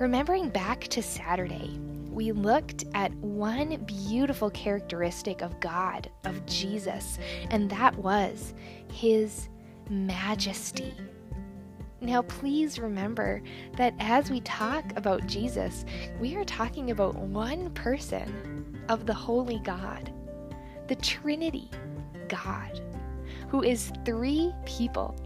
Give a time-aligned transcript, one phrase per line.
[0.00, 1.78] Remembering back to Saturday,
[2.10, 7.18] we looked at one beautiful characteristic of God, of Jesus,
[7.50, 8.54] and that was
[8.90, 9.48] his
[9.88, 10.94] majesty.
[12.00, 13.40] Now, please remember
[13.76, 15.84] that as we talk about Jesus,
[16.20, 20.12] we are talking about one person of the Holy God,
[20.88, 21.70] the Trinity
[22.28, 22.80] God,
[23.48, 25.16] who is three people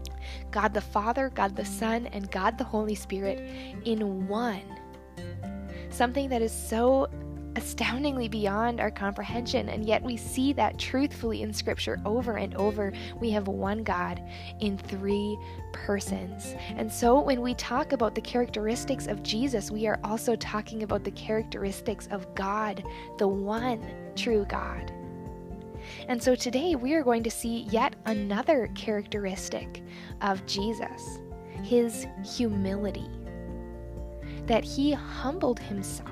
[0.51, 3.39] God the Father, God the Son, and God the Holy Spirit
[3.85, 4.63] in one.
[5.89, 7.09] Something that is so
[7.55, 12.93] astoundingly beyond our comprehension, and yet we see that truthfully in Scripture over and over.
[13.19, 14.21] We have one God
[14.59, 15.37] in three
[15.73, 16.55] persons.
[16.69, 21.03] And so when we talk about the characteristics of Jesus, we are also talking about
[21.03, 22.83] the characteristics of God,
[23.17, 23.83] the one
[24.15, 24.93] true God.
[26.07, 29.83] And so today we are going to see yet another characteristic
[30.21, 31.19] of Jesus
[31.63, 33.09] his humility.
[34.45, 36.09] That he humbled himself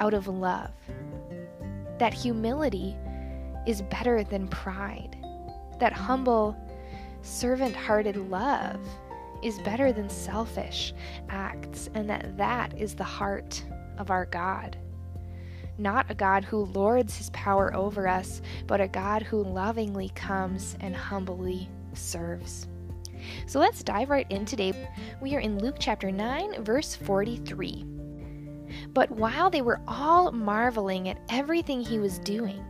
[0.00, 0.72] out of love.
[1.98, 2.96] That humility
[3.66, 5.16] is better than pride.
[5.78, 6.56] That humble,
[7.22, 8.80] servant hearted love
[9.42, 10.94] is better than selfish
[11.28, 13.62] acts, and that that is the heart
[13.98, 14.76] of our God
[15.78, 20.76] not a God who lords his power over us, but a God who lovingly comes
[20.80, 22.68] and humbly serves.
[23.46, 24.72] So let's dive right in today.
[25.20, 27.84] We are in Luke chapter 9, verse 43.
[28.92, 32.64] But while they were all marveling at everything he was doing,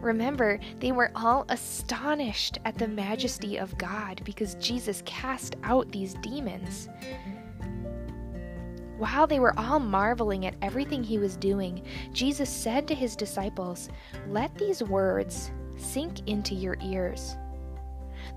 [0.00, 6.14] remember, they were all astonished at the majesty of God because Jesus cast out these
[6.14, 6.88] demons.
[9.02, 11.82] While they were all marveling at everything he was doing,
[12.12, 13.88] Jesus said to his disciples,
[14.28, 17.36] Let these words sink into your ears.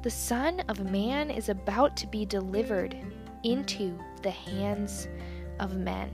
[0.02, 2.98] The Son of Man is about to be delivered
[3.44, 5.08] into the hands
[5.60, 6.10] of men.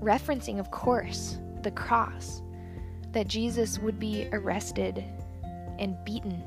[0.00, 2.42] Referencing, of course, the cross,
[3.12, 5.04] that Jesus would be arrested
[5.78, 6.42] and beaten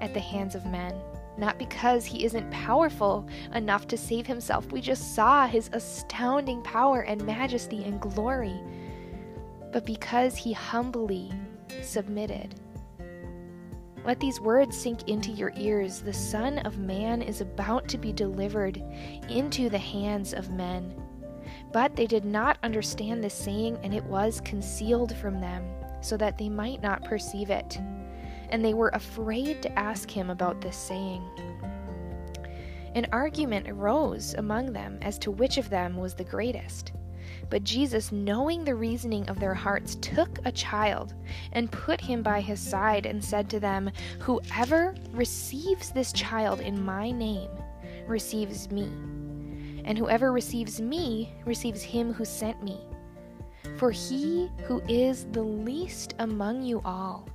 [0.00, 1.00] at the hands of men
[1.38, 4.70] not because he isn't powerful enough to save himself.
[4.72, 8.60] We just saw his astounding power and majesty and glory,
[9.72, 11.32] but because he humbly
[11.82, 12.54] submitted.
[14.04, 16.00] Let these words sink into your ears.
[16.00, 18.82] The Son of Man is about to be delivered
[19.28, 20.94] into the hands of men.
[21.72, 25.64] But they did not understand this saying, and it was concealed from them,
[26.00, 27.78] so that they might not perceive it
[28.50, 31.22] and they were afraid to ask him about this saying.
[32.94, 36.92] An argument arose among them as to which of them was the greatest.
[37.50, 41.14] But Jesus, knowing the reasoning of their hearts, took a child
[41.52, 46.82] and put him by his side and said to them, Whoever receives this child in
[46.82, 47.50] my name
[48.06, 48.90] receives me,
[49.84, 52.80] and whoever receives me receives him who sent me.
[53.76, 57.28] For he who is the least among you all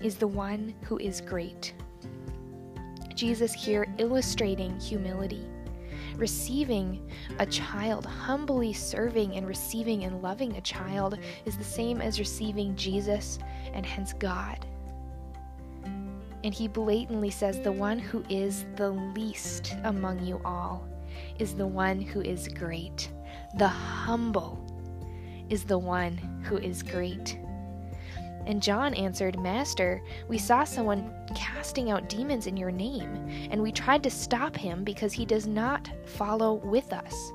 [0.00, 1.74] is the one who is great.
[3.14, 5.46] Jesus here illustrating humility.
[6.16, 12.18] Receiving a child, humbly serving and receiving and loving a child is the same as
[12.18, 13.38] receiving Jesus
[13.72, 14.66] and hence God.
[16.42, 20.88] And he blatantly says, The one who is the least among you all
[21.38, 23.10] is the one who is great.
[23.58, 24.64] The humble
[25.48, 27.39] is the one who is great.
[28.46, 33.70] And John answered, Master, we saw someone casting out demons in your name, and we
[33.70, 37.32] tried to stop him because he does not follow with us.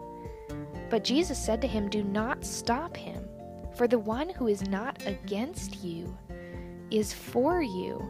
[0.90, 3.28] But Jesus said to him, Do not stop him,
[3.76, 6.18] for the one who is not against you
[6.92, 8.04] is for you.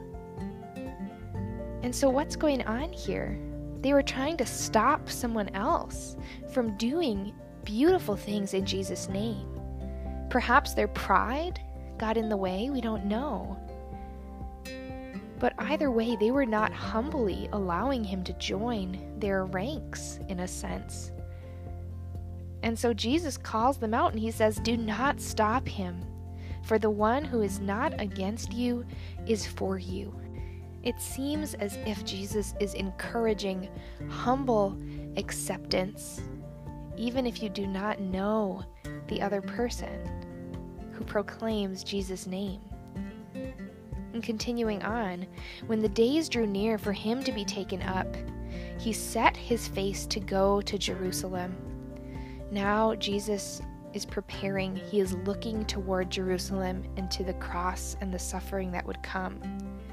[1.83, 3.39] And so, what's going on here?
[3.81, 6.17] They were trying to stop someone else
[6.51, 7.33] from doing
[7.63, 9.47] beautiful things in Jesus' name.
[10.29, 11.59] Perhaps their pride
[11.97, 13.57] got in the way, we don't know.
[15.39, 20.47] But either way, they were not humbly allowing him to join their ranks, in a
[20.47, 21.11] sense.
[22.63, 26.03] And so Jesus calls them out and he says, Do not stop him,
[26.63, 28.85] for the one who is not against you
[29.27, 30.19] is for you.
[30.83, 33.69] It seems as if Jesus is encouraging
[34.09, 34.77] humble
[35.17, 36.21] acceptance,
[36.95, 38.63] even if you do not know
[39.07, 40.24] the other person
[40.95, 42.61] who proclaims Jesus' name.
[44.13, 45.27] And continuing on,
[45.67, 48.07] when the days drew near for him to be taken up,
[48.79, 51.55] he set his face to go to Jerusalem.
[52.49, 53.61] Now Jesus
[53.93, 58.85] is preparing, he is looking toward Jerusalem and to the cross and the suffering that
[58.85, 59.41] would come.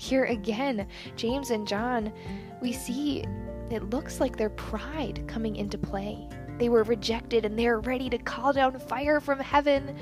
[0.00, 2.10] Here again, James and John,
[2.62, 3.22] we see
[3.70, 6.26] it looks like their pride coming into play.
[6.56, 9.94] They were rejected and they're ready to call down fire from heaven.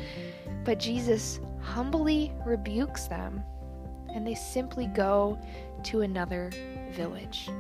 [0.65, 3.43] But Jesus humbly rebukes them,
[4.15, 5.37] and they simply go
[5.83, 6.53] to another
[6.93, 7.51] village,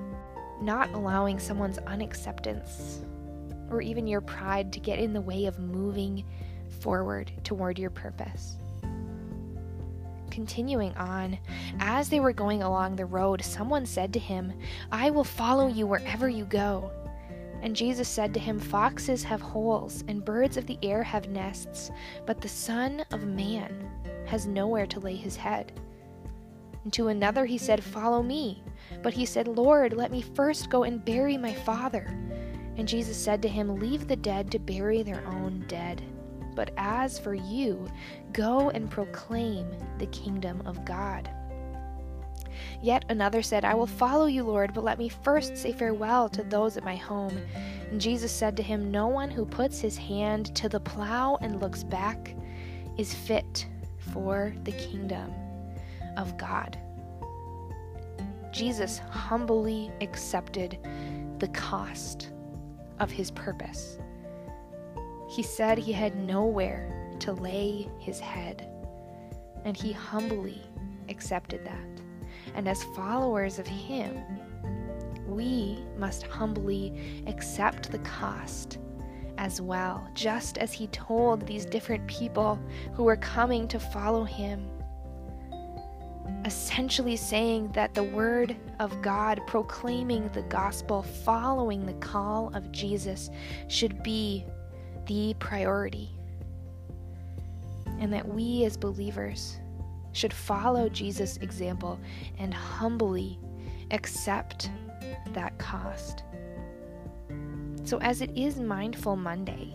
[0.63, 3.01] not allowing someone's unacceptance
[3.69, 6.25] or even your pride to get in the way of moving
[6.69, 8.59] forward toward your purpose
[10.39, 11.37] continuing on,
[11.81, 14.53] as they were going along the road, someone said to him,
[14.93, 16.93] I will follow you wherever you go.
[17.61, 21.91] And Jesus said to him, Foxes have holes, and birds of the air have nests,
[22.25, 23.91] but the Son of Man
[24.27, 25.73] has nowhere to lay his head.
[26.85, 28.63] And to another he said, Follow me.
[29.03, 32.07] But he said, Lord, let me first go and bury my father.
[32.77, 36.01] And Jesus said to him, Leave the dead to bury their own dead.
[36.59, 37.87] But as for you,
[38.33, 41.31] go and proclaim the kingdom of God.
[42.83, 46.43] Yet another said, I will follow you, Lord, but let me first say farewell to
[46.43, 47.41] those at my home.
[47.93, 51.61] And Jesus said to him, No one who puts his hand to the plow and
[51.61, 52.35] looks back
[52.97, 53.69] is fit
[54.13, 55.33] for the kingdom
[56.17, 56.77] of God.
[58.51, 60.77] Jesus humbly accepted
[61.39, 62.33] the cost
[62.99, 64.01] of his purpose.
[65.29, 68.67] He said he had nowhere to lay his head,
[69.65, 70.63] and he humbly
[71.09, 72.03] accepted that.
[72.55, 74.25] And as followers of him,
[75.27, 78.79] we must humbly accept the cost
[79.37, 82.59] as well, just as he told these different people
[82.95, 84.69] who were coming to follow him.
[86.45, 93.31] Essentially, saying that the word of God, proclaiming the gospel, following the call of Jesus,
[93.69, 94.45] should be
[95.09, 96.11] the priority.
[97.99, 99.59] And that we as believers
[100.13, 101.99] should follow Jesus' example
[102.39, 103.41] and humbly
[103.91, 104.71] accept
[105.33, 106.23] that cost.
[107.85, 109.75] So, as it is Mindful Monday,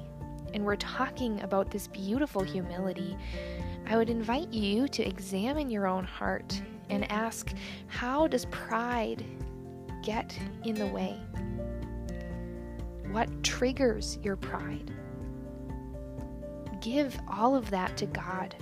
[0.53, 3.18] and we're talking about this beautiful humility,
[3.88, 7.53] I would invite you to examine your own heart and ask
[7.88, 9.25] how does pride
[10.03, 11.19] get in the way?
[13.12, 14.91] What triggers your pride?
[16.83, 18.56] Give all of that to God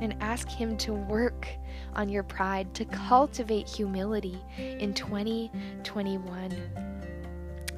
[0.00, 1.48] and ask Him to work
[1.94, 6.52] on your pride, to cultivate humility in 2021.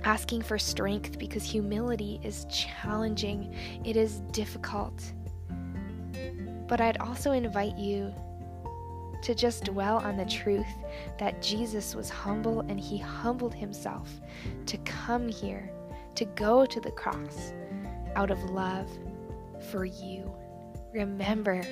[0.02, 5.12] Asking for strength because humility is challenging, it is difficult.
[6.67, 8.12] But I'd also invite you
[9.23, 10.67] to just dwell on the truth
[11.19, 14.21] that Jesus was humble and he humbled himself
[14.67, 15.71] to come here,
[16.17, 17.52] to go to the cross
[18.17, 18.88] out of love
[19.71, 20.33] for you.
[20.93, 21.62] Remember,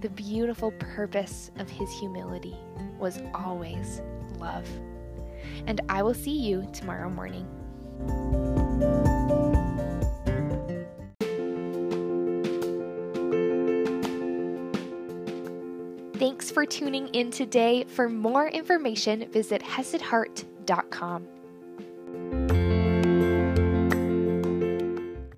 [0.00, 2.56] the beautiful purpose of his humility
[2.98, 4.00] was always
[4.38, 4.68] love.
[5.66, 7.46] And I will see you tomorrow morning.
[16.18, 17.84] Thanks for tuning in today.
[17.84, 21.26] For more information, visit HesedHeart.com.